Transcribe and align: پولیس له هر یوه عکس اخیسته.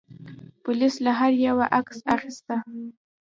پولیس 0.63 0.95
له 1.05 1.11
هر 1.19 1.31
یوه 1.47 1.65
عکس 1.79 1.97
اخیسته. 2.15 2.55